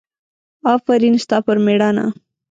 افرین 0.73 1.15
ستا 1.23 1.37
پر 1.45 1.57
مېړانه! 1.65 2.05